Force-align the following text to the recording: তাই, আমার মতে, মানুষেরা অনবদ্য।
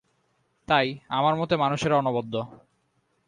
তাই, 0.67 0.87
আমার 1.09 1.33
মতে, 1.35 1.55
মানুষেরা 1.57 1.95
অনবদ্য। 1.97 2.33